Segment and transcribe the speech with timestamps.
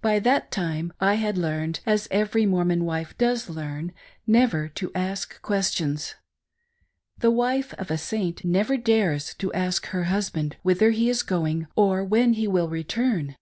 [0.00, 3.92] By that time I had learned, as every Mormon wife does learn,
[4.26, 6.14] never to ask questions.
[7.18, 11.66] The wife of a Saint never dares to ask her husband whither he is going
[11.76, 13.36] or when he will return.